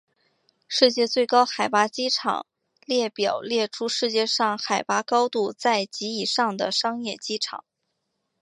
[0.67, 2.47] 世界最高海拔机场
[2.87, 7.63] 列表列出世界上海拔高度在及以上的商业机场。